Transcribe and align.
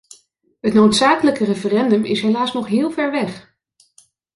Het 0.61 0.73
noodzakelijke 0.73 1.43
referendum 1.45 2.03
is 2.03 2.21
helaas 2.21 2.53
nog 2.53 2.67
heel 2.67 2.91
ver 2.91 3.11
weg. 3.11 3.55